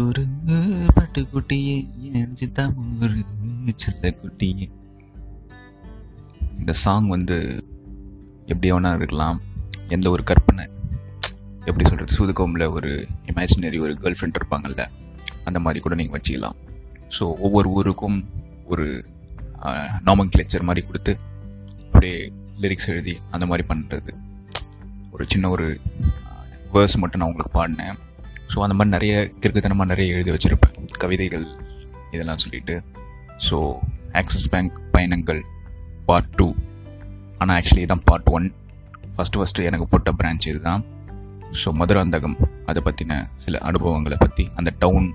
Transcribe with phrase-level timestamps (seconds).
[0.00, 0.22] பவிஞ்சோறு
[0.96, 1.74] பட்டுக்குட்டியே
[2.18, 3.16] என் சித்தாமூர்
[3.82, 4.66] சித்தக்குட்டியே.
[6.60, 7.36] இந்த சாங் வந்து
[8.52, 9.38] எப்படி வேணா இருக்கலாம்.
[9.94, 10.64] எந்த ஒரு கற்பனை
[11.68, 12.90] எப்படி சொல்கிறது சூதுகோமில் ஒரு
[13.30, 14.84] இமேஜினரி ஒரு கேர்ள் ஃப்ரெண்ட் இருப்பாங்கல்ல
[15.48, 16.58] அந்த மாதிரி கூட நீங்கள் வச்சுக்கலாம்.
[17.16, 18.18] ஸோ ஒவ்வொரு ஊருக்கும்
[18.72, 18.86] ஒரு
[20.08, 21.14] நாமன் கிளச்சர் மாதிரி கொடுத்து
[21.86, 22.16] அப்படியே
[22.62, 24.14] லிரிக்ஸ் எழுதி அந்த மாதிரி பண்ணுறது
[25.14, 25.66] ஒரு சின்ன ஒரு
[26.74, 27.98] வேர்ஸ் மட்டும் நான் உங்களுக்கு பாடினேன்.
[28.50, 30.76] ஸோ அந்த மாதிரி நிறைய கிறுக்குத்தனமாக நிறைய எழுதி வச்சுருப்பேன்.
[31.02, 31.46] கவிதைகள்
[32.14, 32.74] இதெல்லாம் சொல்லிட்டு.
[33.46, 33.56] ஸோ
[34.20, 35.42] ஆக்சிஸ் பேங்க் பயணங்கள்
[36.08, 36.46] பார்ட் டூ
[37.42, 38.46] ஆனால் ஆக்சுவலி தான் பார்ட் ஒன்
[39.14, 40.82] ஃபஸ்ட்டு ஃபஸ்ட்டு எனக்கு போட்ட பிரான்ச் இதுதான்.
[41.60, 42.36] ஸோ மதுராந்தகம்
[42.70, 43.12] அதை பற்றின
[43.44, 45.08] சில அனுபவங்களை பற்றி அந்த டவுன்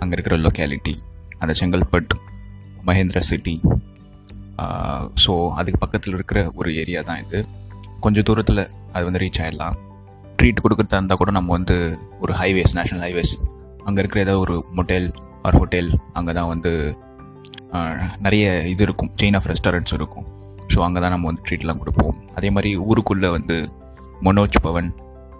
[0.00, 0.94] அங்கே இருக்கிற லொக்காலிட்டி
[1.42, 2.16] அந்த செங்கல்பட்டு
[2.88, 3.54] மகேந்திர சிட்டி
[5.24, 7.40] ஸோ அதுக்கு பக்கத்தில் இருக்கிற ஒரு ஏரியா தான் இது.
[8.04, 8.62] கொஞ்சம் தூரத்தில்
[8.94, 9.76] அது வந்து ரீச் ஆகிடலாம்
[10.42, 11.74] ட்ரீட் கொடுக்குறதா இருந்தால் கூட நம்ம வந்து
[12.24, 13.32] ஒரு ஹைவேஸ் நேஷ்னல் ஹைவேஸ்
[13.86, 15.06] அங்கே இருக்கிற ஏதாவது ஒரு மொட்டேல்
[15.46, 16.70] ஆர் ஹோட்டல் அங்கே தான் வந்து
[18.24, 19.10] நிறைய இது இருக்கும்.
[19.20, 20.26] செயின் ஆஃப் ரெஸ்டாரண்ட்ஸ் இருக்கும்.
[20.72, 22.16] ஸோ அங்கே தான் நம்ம வந்து ட்ரீட்லாம் கொடுப்போம்.
[22.38, 23.56] அதே மாதிரி ஊருக்குள்ளே வந்து
[24.26, 24.88] மனோஜ் பவன்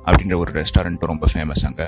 [0.07, 1.87] அப்படின்ற ஒரு ரெஸ்டாரண்ட்டும் ரொம்ப ஃபேமஸ் அங்கே.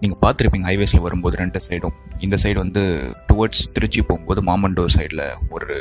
[0.00, 2.82] நீங்கள் பார்த்துருப்பீங்க ஹைவேஸில் வரும்போது ரெண்டு சைடும் இந்த சைடு வந்து
[3.28, 5.76] டுவர்ட்ஸ் திருச்சி போகும்போது மாமண்டூர் சைடில் ஒரு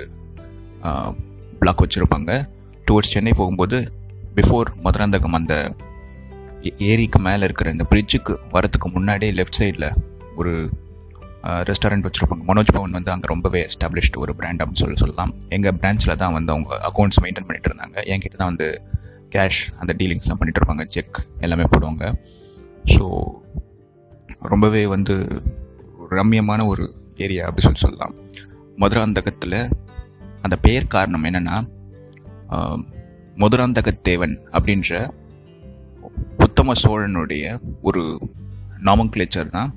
[1.61, 2.31] பிளாக் வச்சுருப்பாங்க.
[2.89, 3.79] டுவர்ட்ஸ் சென்னை போகும்போது
[4.39, 5.55] பிஃபோர் மதுராந்தகம் அந்த
[6.89, 9.87] ஏரிக்கு மேலே இருக்கிற இந்த பிரிட்ஜுக்கு வரத்துக்கு முன்னாடியே லெஃப்ட் சைடில்
[10.39, 10.53] ஒரு
[11.69, 12.43] ரெஸ்டாரண்ட் வச்சுருப்பாங்க.
[12.49, 15.31] மனோஜ் பவன் வந்து அங்கே ரொம்பவே எஸ்டாப்ளிஷ்டு ஒரு பிராண்ட் அப்படின்னு சொல்லி சொல்லலாம்.
[15.55, 17.97] எங்கள் பிரான்ச்சில் தான் வந்து அவங்க அக்கௌண்ட்ஸ் மெயின்டைன் பண்ணிட்டு இருந்தாங்க.
[18.13, 18.67] என்கிட்ட தான் வந்து
[19.35, 20.85] கேஷ் அந்த டீலிங்ஸ்லாம் பண்ணிட்டு இருப்பாங்க.
[20.95, 22.05] செக் எல்லாமே போடுவாங்க.
[22.93, 23.05] ஸோ
[24.53, 25.15] ரொம்பவே வந்து
[26.17, 26.83] ரம்யமான ரம்மியமான ஒரு
[27.25, 28.15] ஏரியா அப்படி சொல்லி சொல்லலாம்.
[28.81, 29.59] மதுராந்தகத்தில்
[30.45, 31.57] அந்த பெயர் காரணம் என்னென்னா
[33.43, 34.99] மதுராந்தகத்தேவன் அப்படின்ற
[36.65, 37.45] உத்தம சோழனுடைய
[37.87, 38.03] ஒரு
[38.87, 39.71] நாமங்கிளேச்சர் தான்.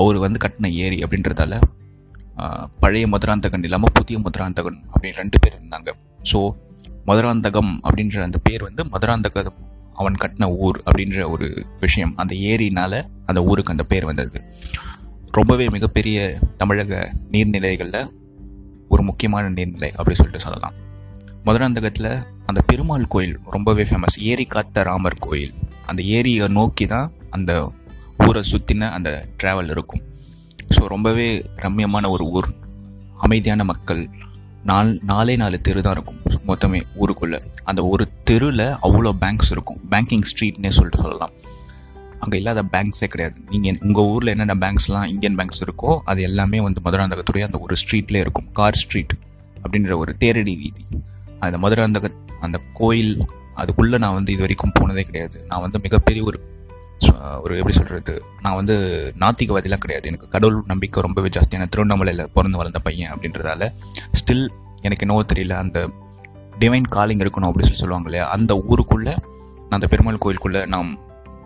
[0.00, 1.58] அவர் வந்து கட்டின ஏரி அப்படின்றதால
[2.82, 5.90] பழைய மதுராந்தகன் இல்லாமல் புதிய மதுராந்தகன் அப்படின்னு ரெண்டு பேர் இருந்தாங்க.
[6.30, 6.38] ஸோ
[7.08, 9.58] மதுராந்தகம் அப்படின்ற அந்த பேர் வந்து மதுராந்தகம்
[10.00, 11.46] அவன் கட்டின ஊர் அப்படின்ற ஒரு
[11.84, 12.12] விஷயம்.
[12.22, 12.98] அந்த ஏரினால்
[13.30, 14.40] அந்த ஊருக்கு அந்த பேர் வந்தது.
[15.38, 16.18] ரொம்பவே மிகப்பெரிய
[16.62, 17.00] தமிழக
[17.36, 18.02] நீர்நிலைகளில்
[18.94, 20.76] ஒரு முக்கியமான நீர்நிலை அப்படி சொல்லிட்டு சொல்லலாம்.
[21.48, 22.12] மதுராந்தகத்தில்
[22.50, 25.54] அந்த பெருமாள் கோயில் ரொம்பவே ஃபேமஸ் ஏரி காத்த ராமர் கோயில்.
[25.90, 27.52] அந்த ஏரியை நோக்கி தான் அந்த
[28.26, 29.10] ஊரை சுற்றின அந்த
[29.40, 30.02] ட்ராவல் இருக்கும்.
[30.74, 31.28] ஸோ ரொம்பவே
[31.64, 32.48] ரம்மியமான ஒரு ஊர்.
[33.26, 34.02] அமைதியான மக்கள்.
[34.70, 36.20] நால் நாலே நாலு தெரு தான் இருக்கும்.
[36.48, 37.38] மொத்தமே ஊருக்குள்ளே.
[37.64, 39.80] அந்த ஒரு தெருவில் அவ்வளோ பேங்க்ஸ் இருக்கும்.
[39.90, 41.34] பேங்கிங் ஸ்ட்ரீட்னே சொல்லிட்டு சொல்லலாம்.
[42.18, 43.36] அங்கே இல்லாத பேங்க்ஸே கிடையாது.
[43.52, 48.24] நீங்கள் உங்கள் ஊரில் என்னென்ன பேங்க்ஸ்லாம் இந்தியன் பேங்க்ஸ் இருக்கோ அது எல்லாமே வந்து மதுராந்தகத்துடைய அந்த ஒரு ஸ்ட்ரீட்லேயே
[48.26, 48.48] இருக்கும்.
[48.52, 49.14] கார் ஸ்ட்ரீட்
[49.62, 50.84] அப்படின்ற ஒரு தேரடி வீதி.
[51.46, 52.10] அந்த மதுராந்தக
[52.40, 53.14] அந்த கோயில்
[53.62, 55.38] அதுக்குள்ளே நான் வந்து இது வரைக்கும் போனதே கிடையாது.
[55.50, 56.38] நான் வந்து மிகப்பெரிய ஒரு
[57.44, 58.74] ஒரு எப்படி சொல்கிறது நான் வந்து
[59.22, 60.08] நாத்திகவாதிலாம் கிடையாது.
[60.10, 61.58] எனக்கு கடவுள் நம்பிக்கை ரொம்பவே ஜாஸ்தி.
[61.60, 63.68] நான் திருவண்ணாமலையில் பிறந்து வளர்ந்த பையன் அப்படின்றதால
[64.18, 64.46] ஸ்டில்
[64.86, 65.56] எனக்கு என்னவோ தெரியல.
[65.64, 65.78] அந்த
[66.60, 68.26] டிவைன் காலிங் இருக்கணும் அப்படின்னு சொல்லி சொல்லுவாங்க இல்லையா?
[68.36, 69.14] அந்த ஊருக்குள்ளே
[69.68, 70.90] நான் அந்த பெருமாள் கோயிலுக்குள்ளே நான்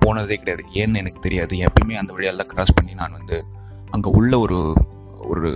[0.03, 0.65] போனதே கிடையாது.
[0.81, 1.56] ஏன்னு எனக்கு தெரியாது.
[1.66, 3.38] எப்பயுமே அந்த வழியெல்லாம் கிராஸ் பண்ணி நான் வந்து
[3.91, 4.59] அங்கே உள்ள ஒரு
[5.32, 5.50] ஒரு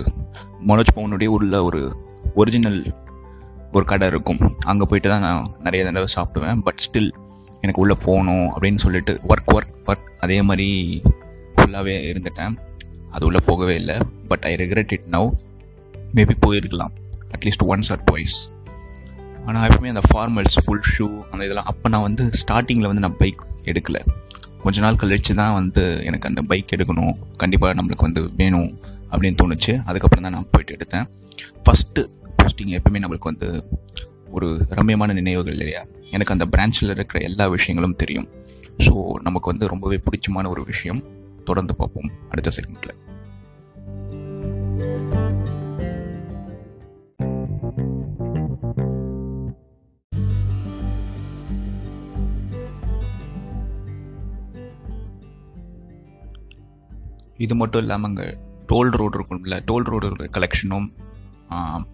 [0.69, 1.81] மனோஜ் பவனுடைய உள்ள ஒரு
[2.35, 2.79] ஒரிஜினல்
[3.77, 4.41] ஒரு கடை இருக்கும்.
[4.71, 6.59] அங்கே போயிட்டு தான் நான் நிறைய தடவை சாப்பிடுவேன்.
[6.67, 7.09] பட் ஸ்டில்
[7.63, 10.67] எனக்கு உள்ளே போகணும் அப்படின்னு சொல்லிட்டு ஒர்க் ஒர்க் ஒர்க் அதே மாதிரி
[11.55, 12.55] ஃபுல்லாகவே இருந்துட்டேன்.
[13.15, 13.97] அது உள்ளே போகவே இல்லை.
[14.31, 15.29] But I regret it now
[16.17, 16.93] maybe போயிருக்கலாம்.
[17.35, 18.37] At least once or twice
[19.47, 23.41] ஆனால் எப்பவுமே அந்த ஃபார்மல்ஸ் ஃபுல் ஷூ அந்த இதெல்லாம் அப்போ நான் வந்து ஸ்டார்டிங்கில் வந்து நான் பைக்
[23.71, 24.01] எடுக்கலை.
[24.63, 27.15] கொஞ்ச நாள் கழிச்சு தான் வந்து எனக்கு அந்த பைக் எடுக்கணும்.
[27.41, 28.69] கண்டிப்பாக நம்மளுக்கு வந்து வேணும்.
[29.15, 29.73] அப்படின்னு தோணுச்சு.
[29.89, 31.07] அதுக்கப்புறம் தான் நான் போயிட்டு எடுத்தேன்.
[31.65, 32.03] ஃபஸ்ட்டு
[32.39, 33.49] போஸ்டிங் எப்பவுமே நம்மளுக்கு வந்து
[34.37, 34.47] ஒரு
[34.79, 35.83] ரம்மியமான நினைவுகள் இல்லையா?
[36.15, 38.29] எனக்கு அந்த பிரான்ச்சில் இருக்கிற எல்லா விஷயங்களும் தெரியும்.
[38.85, 38.93] ஸோ
[39.27, 41.01] நமக்கு வந்து ரொம்பவே பிடிச்சமான ஒரு விஷயம்.
[41.49, 42.11] தொடர்ந்து பார்ப்போம்.
[42.29, 43.01] அடுத்த செகண்டில்
[57.45, 58.25] இது மட்டும் இல்லாமல் அங்கே
[58.69, 60.87] டோல் ரோடு இருக்கும்ல டோல் ரோடு கலெக்ஷனும்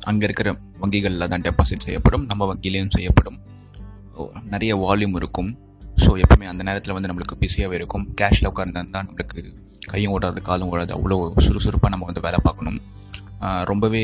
[0.10, 0.50] அங்கே இருக்கிற
[0.82, 3.38] வங்கிகளில் தான் டெபாசிட் செய்யப்படும் நம்ம வங்கியிலையும் செய்யப்படும்.
[4.54, 5.50] நிறைய வால்யூம் இருக்கும்.
[6.04, 8.06] ஸோ எப்பவுமே அந்த நேரத்தில் வந்து நம்மளுக்கு பிஸியாகவே இருக்கும்.
[8.20, 9.40] கேஷில் உட்காந்துருந்தா நம்மளுக்கு
[9.92, 10.92] கையும் ஓடாது காலும் ஓடாது.
[10.98, 12.80] அவ்வளோ சுறுசுறுப்பாக நம்ம வந்து வேலை பார்க்கணும்.
[13.72, 14.04] ரொம்பவே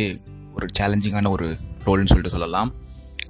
[0.58, 1.48] ஒரு சேலஞ்சிங்கான ஒரு
[1.88, 2.70] ரோல்னு சொல்லிட்டு சொல்லலாம்.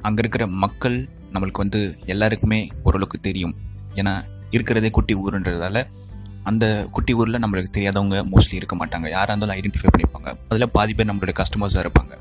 [0.07, 0.97] அங்கே இருக்கிற மக்கள்
[1.33, 1.81] நம்மளுக்கு வந்து
[2.13, 3.55] எல்லாருக்குமே ஓரளவுக்கு தெரியும்.
[3.99, 4.13] ஏன்னா
[4.55, 5.77] இருக்கிறதே குட்டி ஊருன்றதால
[6.49, 6.65] அந்த
[6.95, 9.07] குட்டி ஊரில் நம்மளுக்கு தெரியாதவங்க மோஸ்ட்லி இருக்க மாட்டாங்க.
[9.15, 10.29] யாராக இருந்தாலும் ஐடென்டிஃபை பண்ணிப்பாங்க.
[10.51, 12.13] அதில் பாதி பேர் நம்மளுடைய கஸ்டமர்ஸாக இருப்பாங்க.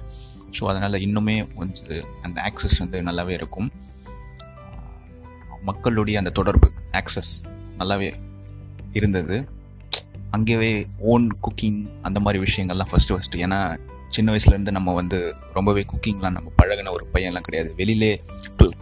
[0.56, 3.69] ஸோ அதனால் இன்னுமே கொஞ்சம் அந்த ஆக்சஸ் வந்து நல்லாவே இருக்கும்.
[5.70, 6.69] மக்களுடைய அந்த தொடர்பு
[7.00, 7.34] ஆக்சஸ்
[7.81, 8.08] நல்லாவே
[9.00, 9.37] இருந்தது.
[10.37, 10.73] அங்கேயே
[11.12, 13.61] ஓன் குக்கிங் அந்த மாதிரி விஷயங்கள்லாம் ஃபஸ்ட்டு ஃபஸ்ட்டு ஏன்னா
[14.14, 15.19] சின்ன வயசுலேருந்து நம்ம வந்து
[15.56, 17.70] ரொம்பவே குக்கிங்லாம் நம்ம பழகின ஒரு பையன்லாம் கிடையாது.
[17.81, 18.11] வெளியிலே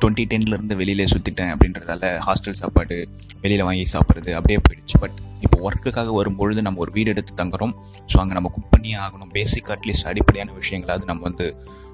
[0.01, 2.97] டுவெண்ட்டி டென்லேருந்து வெளியிலே சுற்றிட்டேன் அப்படின்றதால ஹாஸ்டல் சாப்பாடு
[3.45, 4.99] வெளியில் வாங்கி சாப்பிட்றது அப்படியே போயிடுச்சு.
[5.05, 7.75] பட் இப்போ ஒர்க்குக்காக வரும்பொழுது நம்ம ஒரு வீடு எடுத்து தங்குறோம்.
[8.13, 9.31] ஸோ அங்கே நம்ம குக் பண்ணியே ஆகணும்.
[9.37, 11.47] பேசிக் அட்லீஸ்ட் அடிப்படையான விஷயங்களாவது நம்ம வந்து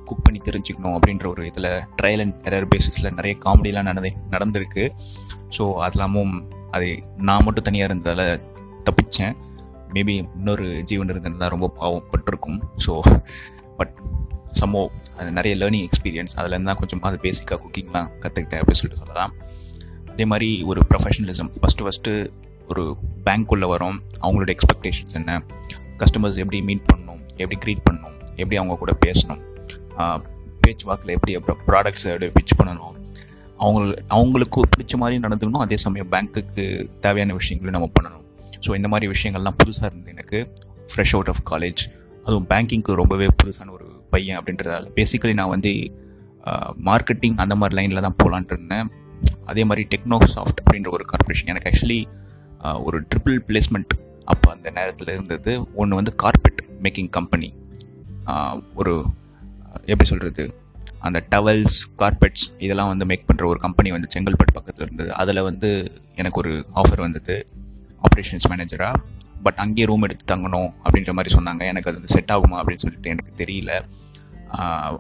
[0.08, 1.70] குக் பண்ணி தெரிஞ்சுக்கணும் அப்படின்ற ஒரு இதில்
[2.00, 4.84] ட்ரையல் அண்ட் எரர் பேசிஸில் நிறைய காமெடிலாம் நடந்து நடந்திருக்கு.
[5.58, 6.34] ஸோ அதெல்லாமும்
[6.76, 6.88] அது
[7.28, 8.26] நான் மட்டும் தனியாக இருந்ததால்
[8.88, 9.34] தப்பிச்சேன்.
[9.94, 12.92] மேபி இன்னொரு ஜீவன் இருந்திருந்தால் ரொம்ப பாவம் பட்டிருக்கும் ஸோ
[13.78, 13.94] பட்
[14.58, 14.82] சம்மோ
[15.19, 19.32] அது நிறைய லேர்னிங் எக்ஸ்பீரியன்ஸ் அதுலேருந்து தான் கொஞ்சமாக அது பேசிக்காக குக்கிங்லாம் கற்றுக்கிட்டேன் அப்படின்னு சொல்லிட்டு சொல்லலாம்.
[20.12, 22.12] அதே மாதிரி ஒரு ப்ரொஃபஷனலிசம் ஃபஸ்ட்டு ஃபஸ்ட்டு
[22.72, 22.84] ஒரு
[23.26, 23.99] பேங்க்குள்ளே வரோம்.
[24.25, 25.32] அவங்களோட எக்ஸ்பெக்டேஷன்ஸ் என்ன?
[26.02, 27.20] கஸ்டமர்ஸ் எப்படி மீட் பண்ணணும்?
[27.43, 28.17] எப்படி க்ரீட் பண்ணணும்?
[28.43, 29.40] எப்படி அவங்க கூட பேசணும்?
[30.62, 32.96] பேச்சு வாக்கில் எப்படி அப்புறம் ப்ராடக்ட்ஸை எப்படி பிச் பண்ணணும்?
[33.64, 33.81] அவங்க
[34.17, 35.64] அவங்களுக்கு பிடிச்ச மாதிரி நடந்துக்கணும்.
[35.67, 36.64] அதே சமயம் பேங்க்குக்கு
[37.05, 38.25] தேவையான விஷயங்களும் நம்ம பண்ணணும்.
[38.64, 40.38] ஸோ இந்த மாதிரி விஷயங்கள்லாம் புதுசாக இருந்தது எனக்கு.
[40.93, 41.82] ஃப்ரெஷ் அவுட் ஆஃப் காலேஜ்
[42.26, 44.88] அதுவும் பேங்கிங்க்கு ரொம்பவே புதுசான ஒரு பையன் அப்படின்றதால.
[44.99, 45.73] பேசிக்கலி நான் வந்து
[46.88, 48.88] மார்க்கெட்டிங் அந்த மாதிரி லைனில் தான் போகலான்ட்டு இருந்தேன்.
[49.50, 52.00] அதே மாதிரி டெக்னோ சாஃப்ட் அப்படின்ற ஒரு கார்பரேஷன் எனக்கு ஆக்சுவலி
[52.87, 53.95] ஒரு ட்ரிபிள் பிளேஸ்மெண்ட்
[54.33, 55.53] அப்போ அந்த நேரத்தில் இருந்தது.
[55.81, 57.51] ஒன்று வந்து கார்பெட் மேக்கிங் கம்பெனி
[58.81, 58.95] ஒரு
[59.93, 60.45] எப்படி சொல்கிறது
[61.07, 65.11] அந்த டவல்ஸ் கார்பெட்ஸ் இதெல்லாம் வந்து மேக் பண்ணுற ஒரு கம்பெனி வந்து செங்கல்பட்டு பக்கத்தில் இருந்தது.
[65.23, 65.71] அதில் வந்து
[66.21, 66.53] எனக்கு ஒரு
[66.83, 67.37] ஆஃபர் வந்தது
[68.07, 69.01] ஆப்ரேஷன்ஸ் மேனேஜராக
[69.45, 71.62] பட் அங்கேயே ரூம் எடுத்து தங்கணும் அப்படின்ற மாதிரி சொன்னாங்க.
[71.73, 73.73] எனக்கு அது செட் ஆகுமா அப்படின்னு சொல்லிட்டு எனக்கு தெரியல.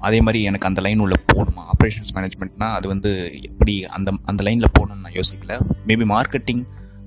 [0.06, 1.62] அதே மாதிரி எனக்கு அந்த லைன் உள்ள போகணுமா?
[1.72, 3.10] ஆப்ரேஷன்ஸ் மேனேஜ்மெண்ட்னா அது வந்து
[3.48, 5.54] எப்படி அந்த அந்த லைனில் போகணும்னு நான் யோசிக்கல.
[5.88, 6.62] மேபி மார்க்கெட்டிங்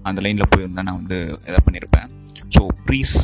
[0.10, 1.18] அந்த லைனில் போயிருந்தால் நான் வந்து
[1.48, 2.08] எதாவது பண்ணியிருப்பேன்
[2.56, 3.16] ஸோ ப்ரீஸ்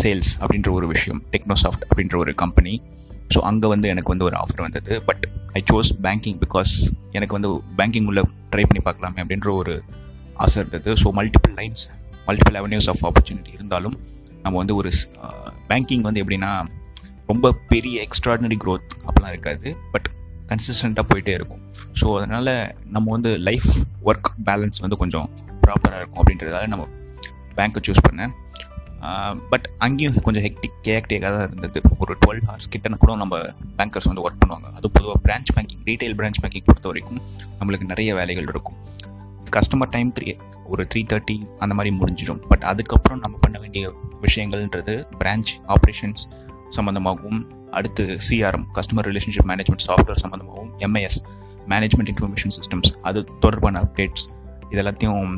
[0.00, 2.74] சேல்ஸ் அப்படின்ற ஒரு விஷயம் டெக்னோசாஃப்ட் அப்படின்ற ஒரு கம்பெனி
[3.34, 4.92] ஸோ அங்கே வந்து எனக்கு வந்து ஒரு ஆஃபர் வந்தது.
[5.08, 5.24] But
[5.58, 6.72] I chose banking because
[7.16, 8.20] எனக்கு வந்து பேங்கிங் உள்ள
[8.52, 9.74] ட்ரை பண்ணி பார்க்கலாமே அப்படின்ற ஒரு
[10.44, 10.90] ஆசை இருந்தது.
[11.02, 11.82] So multiple lines
[12.28, 13.96] multiple avenues of opportunity இருந்தாலும்
[14.44, 14.90] நம்ம வந்து ஒரு
[15.70, 16.52] பேங்கிங் வந்து எப்படின்னா
[17.32, 19.68] ரொம்ப பெரிய எக்ஸ்ட்ராடினரி க்ரோத் அப்படிலாம் இருக்காது.
[19.94, 20.08] பட்
[20.50, 21.62] கன்சிஸ்டண்ட்டாக போயிட்டே இருக்கும்.
[22.00, 22.52] ஸோ அதனால்
[22.94, 23.70] நம்ம வந்து லைஃப்
[24.08, 25.26] ஒர்க் பேலன்ஸ் வந்து கொஞ்சம்
[25.68, 26.86] ப்ராப்பராக இருக்கும் அப்படின்றதால நம்ம
[27.60, 28.34] பேங்க்கை சூஸ் பண்ணேன்.
[29.50, 31.80] பட் அங்கேயும் கொஞ்சம் ஹெக்டிக் கேக்டிக்காக தான் இருந்தது.
[32.02, 33.36] ஒரு டுவெல் ஹவர்ஸ் கிட்டன கூட நம்ம
[33.78, 34.68] பேங்கர்ஸ் வந்து ஒர்க் பண்ணுவாங்க.
[34.78, 37.20] அது பொதுவாக branch banking retail branch banking பொறுத்த வரைக்கும்
[37.58, 38.78] நம்மளுக்கு நிறைய வேலைகள் இருக்கும்.
[39.56, 40.30] கஸ்டமர் டைம் த்ரீ
[40.72, 42.40] ஒரு த்ரீ தேர்ட்டி அந்த மாதிரி முடிஞ்சிடும்.
[42.50, 43.92] பட் அதுக்கப்புறம் நம்ம பண்ண வேண்டிய
[44.24, 46.24] விஷயங்கள்ன்றது பிரான்ச் ஆப்ரேஷன்ஸ்
[46.76, 47.40] சம்மந்தமாகவும்
[47.78, 51.20] அடுத்து CRM customer relationship management software சம்மந்தமாகவும் MIS
[51.72, 54.26] management information systems அது தொடர்பான அப்டேட்ஸ்
[54.72, 55.32] இதெல்லாத்தையும்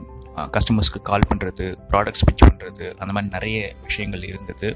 [0.54, 4.68] கஸ்டமர்ஸ்க்கு கால் பண்ணுறது ப்ராடக்ட்ஸ் பிச் பண்ணுறது அந்த மாதிரி நிறைய விஷயங்கள் இருந்தது.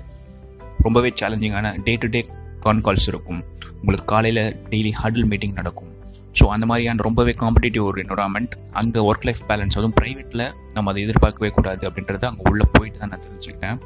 [0.87, 2.21] ரொம்பவே சேலஞ்சிங்கான day to day
[2.65, 3.41] con calls இருக்கும்.
[3.81, 5.91] உங்களுக்கு காலையில் டெய்லி ஹர்டில் மீட்டிங் நடக்கும்.
[6.39, 10.45] ஸோ அந்த மாதிரியான ரொம்பவே காம்படிட்டிவ் ஒரு என்வரான்மெண்ட் அங்கே ஒர்க் லைஃப் பேலன்ஸ் அதுவும் ப்ரைவேட்டில்
[10.77, 13.79] நம்ம அதை எதிர்பார்க்கவே கூடாது அப்படின்றத அங்கே உள்ளே போயிட்டு தான் நான் தெரிஞ்சுக்கிட்டேன்.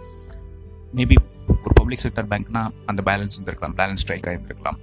[0.99, 1.17] மேபி
[1.65, 4.79] ஒரு பப்ளிக் செக்டர் பேங்க்னால் அந்த பேலன்ஸ் இருந்திருக்கலாம் பேலன்ஸ் ஸ்ட்ரைக்காக இருந்திருக்கலாம்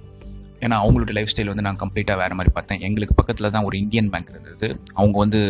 [0.64, 2.80] ஏன்னா அவங்களோட லைஃப் ஸ்டைல் வந்து நான் கம்ப்ளீட்டாக வேறு மாதிரி பார்த்தேன்.
[2.86, 4.68] எங்களுக்கு பக்கத்தில் தான் ஒரு இந்தியன் பேங்க் இருந்தது.
[4.98, 5.40] அவங்க வந்து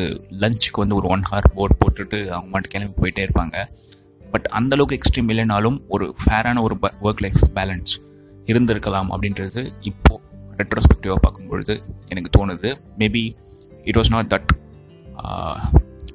[0.42, 3.56] லஞ்சுக்கு வந்து ஒரு ஒன் ஹவர் போர்ட் போட்டுட்டு அவங்க மட்டும் கிளம்பி போயிட்டே இருப்பாங்க.
[4.32, 7.92] பட் அந்தளவுக்கு எக்ஸ்ட்ரீம் இல்லைனாலும் ஒரு ஃபேரான ஒரு ஒர்க் லைஃப் பேலன்ஸ்
[8.52, 10.22] இருந்திருக்கலாம் அப்படின்றது இப்போது
[10.60, 11.75] ரெட்ரோஸ்பெக்டிவாக பார்க்கும்பொழுது
[12.08, 12.70] எனக்கு தோணுது.
[13.02, 13.25] Maybe
[13.90, 14.50] it was not that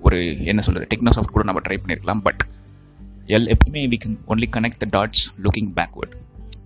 [0.07, 0.19] ஒரு
[0.51, 2.41] என்ன சொல்கிறது டெக்னோசாஃப்ட் கூட நம்ம ட்ரை பண்ணியிருக்கலாம் பட்
[3.35, 6.15] எல் எப்பவுமே we can only connect the dots looking backward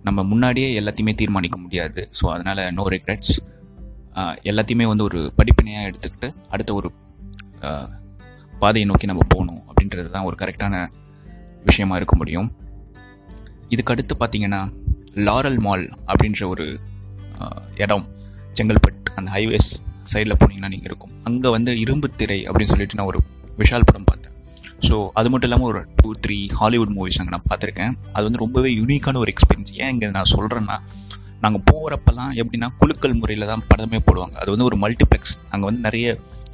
[0.06, 2.00] நம்ம முன்னாடியே எல்லாத்தையுமே தீர்மானிக்க முடியாது.
[2.18, 3.34] ஸோ அதனால் நோ ரிக்ரெட்ஸ்
[4.50, 6.88] எல்லாத்தையுமே வந்து ஒரு படிப்பினையாக எடுத்துக்கிட்டு அடுத்த ஒரு
[8.62, 10.74] பாதையை நோக்கி நம்ம போகணும் அப்படின்றது தான் ஒரு கரெக்டான
[11.68, 12.48] விஷயமா இருக்க முடியும்.
[13.74, 14.60] இதுக்கு அடுத்து பார்த்தீங்கன்னா
[15.28, 16.66] லாரல் மால் அப்படின்ற ஒரு
[17.84, 18.06] இடம்
[18.58, 19.70] செங்கல்பட்டு அந்த ஹைவேஸ்
[20.12, 21.14] சைடில் போனீங்கன்னா நீங்கள் இருக்கும்.
[21.28, 23.20] அங்கே வந்து இரும்பு திரை அப்படின்னு சொல்லிட்டு நான் ஒரு
[23.60, 24.25] விஷால் படம் பார்த்தேன்.
[24.86, 27.92] ஸோ அது மட்டும் இல்லாமல் ஒரு டூ த்ரீ ஹாலிவுட் மூவிஸ் அங்கே நான் பார்த்துருக்கேன்.
[28.14, 30.76] அது வந்து ரொம்பவே யூனிக்கான ஒரு எக்ஸ்பீரியன்ஸ் ஏன் இங்கே நான் சொல்கிறேன்னா
[31.44, 34.34] நாங்கள் போகிறப்பெல்லாம் எப்படின்னா குழுக்கள் முறையில் தான் படமே போடுவாங்க.
[34.42, 36.06] அது வந்து ஒரு மல்டிப்ளெக்ஸ் அங்கே வந்து நிறைய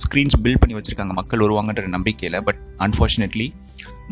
[0.05, 1.15] ஸ்க்ரீன்ஸ் பில்ட் பண்ணி வச்சுருக்காங்க.
[1.21, 3.47] மக்கள் வருவாங்கன்ற நம்பிக்கையில் பட் அன்ஃபார்ச்சுனேட்லி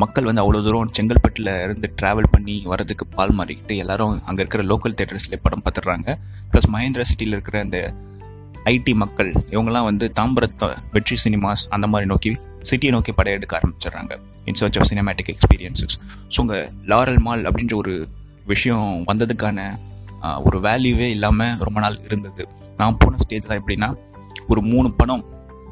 [0.03, 4.97] மக்கள் வந்து அவ்வளோ தூரம் செங்கல்பட்டில் இருந்து ட்ராவல் பண்ணி வரதுக்கு பால் மாறிக்கிட்டு எல்லோரும் அங்கே இருக்கிற லோக்கல்
[5.01, 6.17] தேட்டர்ஸில் படம் பார்த்துட்றாங்க.
[6.53, 7.81] ப்ளஸ் மகேந்திரா சிட்டியில் இருக்கிற அந்த
[8.75, 12.33] ஐடி மக்கள் இவங்கெல்லாம் வந்து தாம்பரத்தை வெற்றி சினிமாஸ் அந்த மாதிரி நோக்கி
[12.69, 14.13] சிட்டியை நோக்கி படையெடுக்க ஆரம்பிச்சிடுறாங்க.
[14.49, 15.97] In search of cinematic experiences
[16.35, 17.95] so உங்கள் லாரல் மால் அப்படின்ற ஒரு
[18.53, 19.59] விஷயம் வந்ததுக்கான
[20.47, 22.43] ஒரு வேல்யூவே இல்லாமல் ரொம்ப நாள் இருந்தது.
[22.81, 23.89] நான் போன ஸ்டேஜில் எப்படின்னா
[24.53, 25.25] ஒரு மூணு படம்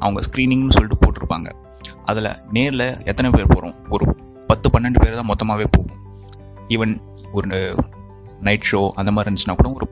[0.03, 1.49] அவங்க ஸ்க்ரீனிங்னு சொல்லிட்டு போட்டிருப்பாங்க.
[2.09, 4.05] அதில் நேரில் எத்தனை பேர் போகிறோம் ஒரு
[4.49, 5.99] பத்து பன்னெண்டு பேர் தான் மொத்தமாகவே போகும்.
[6.75, 6.93] ஈவன்
[7.37, 7.47] ஒரு
[8.47, 9.87] நைட் ஷோ அந்த மாதிரி இருந்துச்சுன்னா கூட ஒரு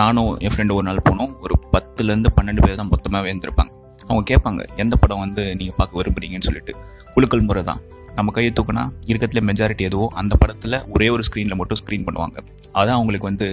[0.00, 1.32] நானும் என் ஃப்ரெண்டு ஒரு நாள் போனோம்.
[1.44, 3.69] ஒரு பத்துலேருந்து பன்னெண்டு பேர் தான் மொத்தமாகவே இருந்திருப்பாங்க.
[4.10, 6.72] அவங்க கேட்பாங்க எந்த படம் வந்து நீங்கள் பார்க்க விரும்புறீங்கன்னு சொல்லிட்டு.
[7.14, 7.80] குழுக்கள் முறை தான்.
[8.18, 12.36] நம்ம கையை தூக்குனா இருக்கிறதுல மெஜாரிட்டி எதுவோ அந்த படத்தில் ஒரே ஒரு ஸ்க்ரீனில் மட்டும் ஸ்க்ரீன் பண்ணுவாங்க.
[12.80, 13.48] அதான் அவங்களுக்கு வந்து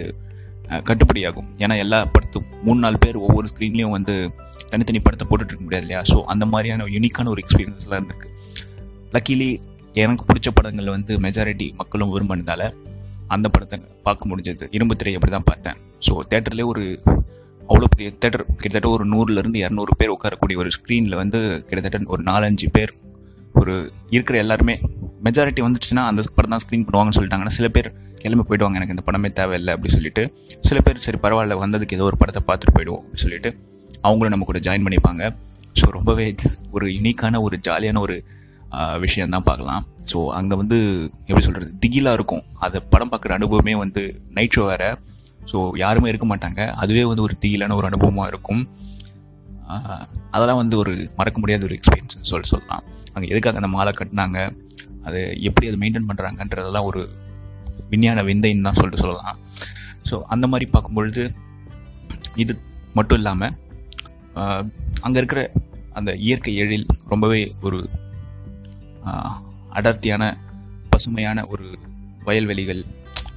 [0.87, 1.49] கட்டுப்படியாகும்.
[1.63, 4.15] ஏன்னா எல்லா படத்தும் மூணு நாலு பேர் ஒவ்வொரு ஸ்க்ரீன்லேயும் வந்து
[4.71, 6.01] தனித்தனி படத்தை போட்டுட்டு இருக்க முடியாது இல்லையா?
[6.11, 8.29] ஸோ அந்த மாதிரியான யூனிக்கான ஒரு எக்ஸ்பீரியன்ஸ்லாம் இருந்திருக்கு.
[9.15, 9.49] லக்கிலி
[10.03, 12.63] எனக்கு பிடிச்ச படங்கள் வந்து மெஜாரிட்டி மக்களும் விரும்பினதால
[13.35, 14.65] அந்த படத்தை பார்க்க முடிஞ்சது.
[14.77, 16.83] இரும்பு திரை அப்படி தான் பார்த்தேன் ஸோ தேட்டர்லேயே ஒரு
[17.69, 22.67] அவ்வளோ பெரிய தேட்டர் கிட்டத்தட்ட ஒரு நூறுலேருந்து இரநூறு பேர் உட்காரக்கூடிய ஒரு ஸ்க்ரீனில் வந்து கிட்டத்தட்ட ஒரு நாலஞ்சு
[22.77, 22.93] பேர்
[23.59, 23.75] ஒரு
[24.15, 24.74] இருக்கிற எல்லாருமே
[25.25, 27.89] மெஜாரிட்டி வந்துச்சுன்னா அந்த படம் தான் ஸ்க்ரீன் பண்ணுவாங்கன்னு சொல்லிட்டாங்கன்னா சில பேர்
[28.21, 30.24] கிளம்பி போயிடுவாங்க எனக்கு இந்த படமே தேவையில்லை அப்படி சொல்லிட்டு.
[30.67, 33.50] சில பேர் சரி பரவாயில்ல வந்ததுக்கு ஏதோ ஒரு படத்தை பார்த்துட்டு போயிடுவோம் அப்படின்னு சொல்லிட்டு
[34.07, 35.24] அவங்களும் நம்ம கூட ஜாயின் பண்ணிப்பாங்க.
[35.79, 36.27] ஸோ ரொம்பவே
[36.75, 38.17] ஒரு யூனிக்கான ஒரு ஜாலியான ஒரு
[39.05, 39.83] விஷயம் தான் பார்க்கலாம்.
[40.12, 40.77] ஸோ அங்கே வந்து
[41.27, 42.43] எப்படி சொல்கிறது திகிலாக இருக்கும்.
[42.65, 44.03] அதை படம் பார்க்குற அனுபவமே வந்து
[44.38, 44.89] நைட் ஷோ வேறு.
[45.51, 46.61] ஸோ யாருமே இருக்க மாட்டாங்க.
[46.81, 48.63] அதுவே வந்து ஒரு தீயிலான ஒரு அனுபவமாக இருக்கும்.
[50.33, 52.83] அதெல்லாம் வந்து ஒரு மறக்க முடியாத ஒரு எக்ஸ்பீரியன்ஸ் சொல்லி சொல்லலாம்.
[53.13, 54.39] அங்கே எதுக்காக அந்த மாலை கட்டினாங்க?
[55.07, 57.01] அது எப்படி அதை மெயின்டைன் பண்ணுறாங்கன்றதெல்லாம் ஒரு
[57.91, 59.37] விஞ்ஞான விந்தைன்னு தான் சொல்லிட்டு சொல்லலாம்.
[60.09, 61.23] ஸோ அந்த மாதிரி பார்க்கும்பொழுது
[62.43, 62.53] இது
[62.97, 63.55] மட்டும் இல்லாமல்
[65.05, 65.41] அங்கே இருக்கிற
[65.99, 67.79] அந்த இயற்கை எழில் ரொம்பவே ஒரு
[69.79, 70.23] அடர்த்தியான
[70.93, 71.67] பசுமையான ஒரு
[72.27, 72.81] வயல்வெளிகள்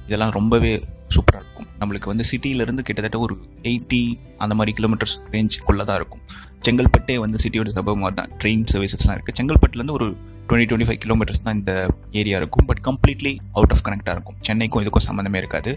[0.07, 0.71] இதெல்லாம் ரொம்பவே
[1.15, 1.70] சூப்பராக இருக்கும்.
[1.81, 3.35] நம்மளுக்கு வந்து சிட்டியிலேருந்து கிட்டத்தட்ட ஒரு
[3.69, 4.01] எயிட்டி
[4.43, 6.23] அந்த மாதிரி கிலோமீட்டர்ஸ் ரேஞ்சுக்குள்ளே தான் இருக்கும்.
[6.65, 10.07] செங்கல்பட்டே வந்து சிட்டியோட சபமாக தான் ட்ரெயின் சர்வீசஸ்லாம் இருக்குது செங்கல்பட்டுலேருந்து ஒரு
[10.49, 11.73] டுவெண்ட்டி டுவெண்ட்டி ஃபைவ் கிலோமீட்டர்ஸ் தான் இந்த
[12.19, 12.65] ஏரியா இருக்கும்.
[12.69, 14.37] பட் கம்ப்ளீட்லி அவுட் ஆஃப் கனெக்டாக இருக்கும்.
[14.47, 15.71] சென்னைக்கும் இதுக்கும் சம்மந்தமே இருக்காது.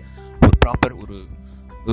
[0.45, 1.17] ஒரு ப்ராப்பர் ஒரு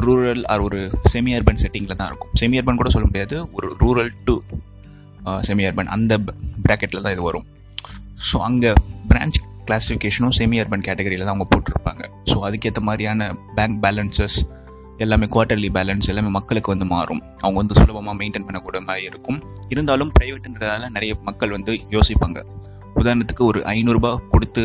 [0.08, 0.82] ரூரல் ஆர் ஒரு
[1.14, 2.34] செமி அர்பன் செட்டிங்கில் தான் இருக்கும்.
[2.42, 3.38] செமி அர்பன் கூட சொல்ல முடியாது.
[3.60, 4.36] ஒரு ரூரல் டு
[5.48, 6.14] செமி அர்பன் அந்த
[6.66, 7.48] ப்ராக்கெட்டில் தான் இது வரும்.
[8.30, 8.72] ஸோ அங்கே
[9.10, 9.40] பிரான்ச்
[9.72, 12.04] கிளாஸிஃபிகேஷனும் செமி அர்பன் கேட்டகரியில் தான் அவங்க போட்டிருப்பாங்க.
[12.32, 14.38] ஸோ அதுக்கேற்ற மாதிரியான பேங்க் பேலன்சஸ்
[15.04, 17.22] எல்லாமே குவார்ட்டர்லி பேலன்ஸ் எல்லாமே மக்களுக்கு வந்து மாறும்.
[17.44, 19.38] அவங்க வந்து சுலபமாக மெயின்டைன் பண்ணக்கூடிய மாதிரி இருக்கும்.
[19.74, 22.40] இருந்தாலும் ப்ரைவேட்டுன்றதால நிறைய மக்கள் வந்து யோசிப்பாங்க.
[23.02, 24.64] உதாரணத்துக்கு ஒரு ஐநூறுரூபா கொடுத்து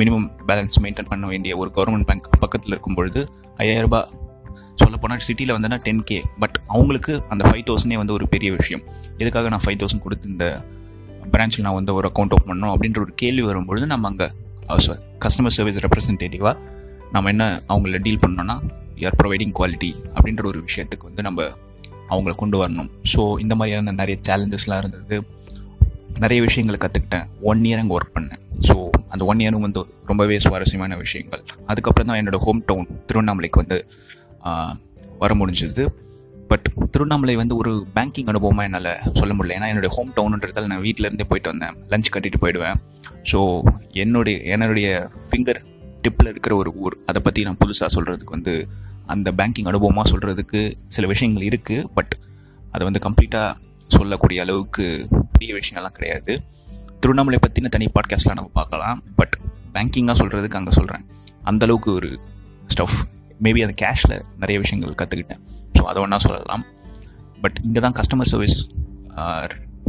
[0.00, 3.20] மினிமம் பேலன்ஸ் மெயின்டைன் பண்ண வேண்டிய ஒரு கவர்மெண்ட் பேங்க் பக்கத்தில் இருக்கும் பொழுது
[3.62, 4.00] ஐயாயிரரூபா
[4.82, 8.82] சொல்லப்போனால் சிட்டியில் வந்தனா டென் கே பட் அவங்களுக்கு அந்த ஃபைவ் தௌசண்டே வந்து ஒரு பெரிய விஷயம்.
[9.22, 10.46] எதுக்காக நான் ஃபைவ் தௌசண்ட் கொடுத்து இந்த
[11.32, 12.72] பிரான்ச்சில் நான் வந்து ஒரு அக்கௌண்ட் ஓப்பன் பண்ணணும்?
[12.74, 14.28] அப்படின்ற ஒரு கேள்வி வரும்பொழுது நம்ம அங்கே
[15.24, 16.54] கஸ்டமர் சர்வீஸ் ரெப்ரசன்டேட்டிவாக
[17.14, 18.56] நம்ம என்ன அவங்கள டீல் பண்ணோன்னா
[19.08, 21.46] ஆர் ப்ரொவைடிங் குவாலிட்டி அப்படின்ற ஒரு விஷயத்துக்கு வந்து நம்ம
[22.12, 22.90] அவங்கள கொண்டு வரணும்.
[23.12, 25.16] ஸோ இந்த மாதிரியான நிறைய சேலஞ்சஸ்லாம் இருந்தது.
[26.24, 28.42] நிறைய விஷயங்களை கற்றுக்கிட்டேன் ஒன் இயர் அங்கே ஒர்க் பண்ணேன்.
[28.68, 28.74] ஸோ
[29.12, 31.42] அந்த ஒன் இயரும் வந்து ரொம்பவே சுவாரஸ்யமான விஷயங்கள்.
[31.70, 33.78] அதுக்கப்புறம் தான் என்னோடய ஹோம் டவுன் திருவண்ணாமலைக்கு வந்து
[35.22, 35.84] வர முடிஞ்சது.
[36.50, 39.56] பட் திருவண்ணாமலை வந்து ஒரு பேங்கிங் அனுபவமாக என்னால் சொல்ல முடியல.
[39.58, 41.74] ஏன்னா என்னுடைய ஹோம் டவுனுன்றதால் நான் வீட்டிலேருந்தே போயிட்டு வந்தேன்.
[41.92, 42.78] லஞ்ச் கட்டிட்டு போயிடுவேன்.
[43.30, 43.38] ஸோ
[44.02, 44.88] என்னுடைய என்னுடைய
[45.26, 45.60] ஃபிங்கர்
[46.02, 48.54] டிப்பில் இருக்கிற ஒரு ஊர் அதை பற்றி நான் புதுசாக சொல்கிறதுக்கு வந்து
[49.14, 50.60] அந்த பேங்கிங் அனுபவமாக சொல்கிறதுக்கு
[50.96, 52.14] சில விஷயங்கள் இருக்குது பட்
[52.74, 53.50] அதை வந்து கம்ப்ளீட்டாக
[53.96, 54.86] சொல்லக்கூடிய அளவுக்கு
[55.32, 56.32] பெரிய விஷயங்கள்லாம் கிடையாது.
[57.00, 58.98] திருவண்ணாமலை பற்றின தனி பாட்காஸ்ட்லாம் நம்ம பார்க்கலாம்.
[59.20, 59.36] பட்
[59.74, 61.06] பேங்கிங்காக சொல்கிறதுக்கு அங்கே சொல்கிறேன்
[61.50, 62.10] அந்தளவுக்கு ஒரு
[62.72, 62.98] ஸ்டஃப்
[63.44, 65.42] மேபி அந்த கேஷில் நிறைய விஷயங்கள் கற்றுக்கிட்டேன்
[65.90, 66.64] அதை ஒன்றா சொல்லலாம்.
[67.42, 68.56] பட் இங்கே தான் கஸ்டமர் சர்வீஸ்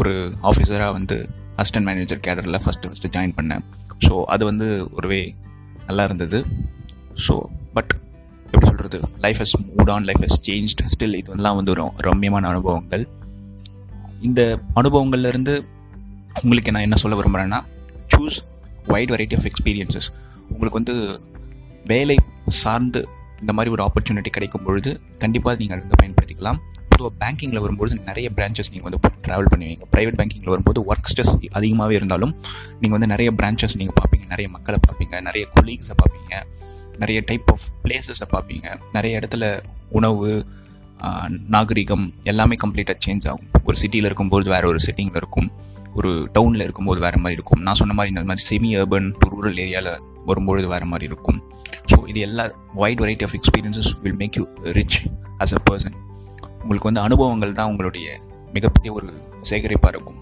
[0.02, 0.14] ஒரு
[0.50, 1.16] ஆஃபீஸராக வந்து
[1.62, 3.64] அசிஸ்டன்ட் மேனேஜர் கேடரில் ஃபஸ்ட்டு ஃபஸ்ட்டு ஜாயின் பண்ணேன்.
[4.06, 5.22] ஸோ அது வந்து ஒருவே
[5.88, 6.40] நல்லா இருந்தது.
[7.26, 7.34] ஸோ
[7.78, 7.92] பட்
[8.52, 13.04] எப்படி சொல்கிறது life has moved on life has changed still இதெல்லாம் வந்து ஒரு ரம்யமான அனுபவங்கள்.
[14.28, 14.42] இந்த
[14.80, 15.54] அனுபவங்கள்லேருந்து
[16.42, 17.60] உங்களுக்கு நான் என்ன சொல்ல விரும்புகிறேன்னா
[18.14, 18.38] choose
[18.94, 20.08] wide variety of experiences
[20.52, 20.96] உங்களுக்கு வந்து
[21.92, 22.18] வேலை
[22.62, 23.02] சார்ந்து
[23.42, 24.92] இந்த மாதிரி ஒரு ஆப்பர்ச்சுனிட்டி கிடைக்கும் பொழுது
[25.24, 26.60] கண்டிப்பாக நீங்கள் அதை வந்து பயன்படுத்திக்கலாம்.
[26.92, 29.84] பொதுவாக பேங்கிங்கில் வரும்போது நிறைய பிரான்ச்சஸ் நீங்கள் வந்து ட்ராவல் பண்ணுவீங்க.
[29.94, 32.34] ப்ரைவேட் பேங்கிங்கில் வரும்போது ஒர்க் ஸ்ட்ரெஸ் அதிகமாகவே இருந்தாலும்
[32.80, 34.26] நீங்கள் வந்து நிறைய பிரான்ச்சஸ் நீங்கள் பார்ப்பீங்க.
[34.34, 35.22] நிறைய மக்களை பார்ப்பீங்க.
[35.28, 36.34] நிறைய கொலீக்ஸை பார்ப்பீங்க.
[37.02, 38.68] நிறைய டைப் ஆஃப் பிளேசஸை பார்ப்பீங்க.
[38.98, 39.46] நிறைய இடத்துல
[40.00, 40.30] உணவு
[41.56, 43.46] நாகரிகம் எல்லாமே கம்ப்ளீட்டாக சேஞ்ச் ஆகும்.
[43.68, 45.48] ஒரு சிட்டியில் இருக்கும்போது வேறு ஒரு சிட்டிங்கில் இருக்கும்.
[46.00, 47.62] ஒரு டவுனில் இருக்கும்போது வேறு மாதிரி இருக்கும்.
[47.68, 49.94] நான் சொன்ன மாதிரி இந்த மாதிரி செமி அர்பன் டு ரூரல் ஏரியாவில்
[50.26, 51.40] வரும்பொழுது வேறு மாதிரி இருக்கும்.
[51.92, 54.46] ஸோ இது எல்லா wide variety of experiences will make you
[54.78, 54.98] rich
[55.44, 55.96] as a person
[56.62, 58.08] உங்களுக்கு வந்து அனுபவங்கள் தான் உங்களுடைய
[58.54, 59.10] மிகப்பெரிய ஒரு
[59.50, 60.20] சேகரிப்பாக இருக்கும்.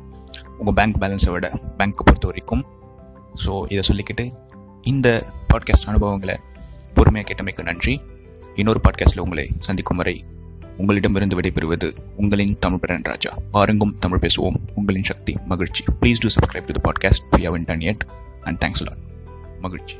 [0.60, 1.48] உங்கள் பேங்க் பேலன்ஸை விட
[1.80, 2.64] பேங்க்கை பொறுத்த வரைக்கும்.
[3.44, 4.26] ஸோ இதை சொல்லிக்கிட்டு
[4.84, 5.08] இந்த
[5.54, 6.36] பாட்காஸ்ட் அனுபவங்களை
[6.94, 7.94] பொறுமையாக கேட்டமைக்கு நன்றி.
[8.56, 10.16] இன்னொரு பாட்காஸ்ட்டில் உங்களை சந்திக்கும் வரை
[10.82, 11.88] உங்களிடமிருந்து விடைபெறுவது
[12.22, 13.32] உங்களின் தமிழ் பிரன் ராஜா.
[13.56, 14.58] பாருங்கும் தமிழ் பேசுவோம்.
[14.76, 15.84] உங்களின் சக்தி மகிழ்ச்சி.
[16.02, 18.04] Please do subscribe to the podcast we haven't done it
[18.44, 19.04] and thanks lot
[19.60, 19.98] மகிழ்ச்சி.